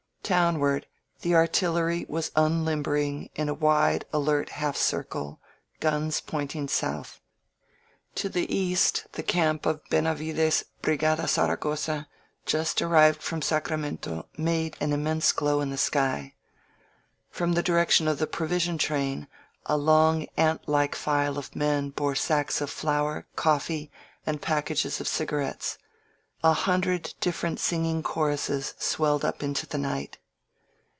Town 0.23 0.59
ward 0.59 0.87
the 1.19 1.35
artillery 1.35 2.05
was 2.07 2.31
unlimbering 2.37 3.29
in 3.35 3.49
a 3.49 3.53
wide, 3.53 4.05
alert 4.13 4.47
half 4.51 4.77
circle, 4.77 5.41
guns 5.81 6.21
pointing 6.21 6.69
south. 6.69 7.19
To 8.15 8.29
the 8.29 8.47
east, 8.55 9.07
the 9.11 9.23
camp 9.23 9.65
of 9.65 9.83
Benavides' 9.89 10.63
Brigada 10.81 11.27
Zaragosa, 11.27 12.07
just 12.45 12.81
arrived 12.81 13.21
from 13.21 13.41
Sacra 13.41 13.75
mento, 13.75 14.25
made 14.37 14.77
an 14.79 14.93
immense 14.93 15.33
glow 15.33 15.59
in 15.59 15.69
the 15.69 15.77
sky. 15.77 16.35
From 17.29 17.51
the 17.51 17.63
direction 17.63 18.07
of 18.07 18.17
the 18.17 18.27
provision 18.27 18.77
train 18.77 19.27
a 19.65 19.75
long 19.75 20.27
ant 20.37 20.65
like 20.65 20.95
file 20.95 21.37
of 21.37 21.53
men 21.57 21.89
bore 21.89 22.15
sacks 22.15 22.61
of 22.61 22.69
flour, 22.69 23.27
coffee, 23.35 23.91
and 24.25 24.41
packages 24.41 25.01
of 25.01 25.07
ciga 25.07 25.43
rettes. 25.51 25.55
•••A 26.41 26.53
hundred 26.53 27.13
different 27.19 27.59
singing 27.59 28.01
choruses 28.01 28.73
swelled 28.79 29.25
up 29.25 29.43
into 29.43 29.67
the 29.67 29.77
night. 29.77 30.17